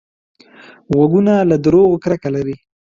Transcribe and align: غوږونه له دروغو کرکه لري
غوږونه 0.95 1.33
له 1.49 1.55
دروغو 1.65 2.01
کرکه 2.03 2.29
لري 2.35 2.55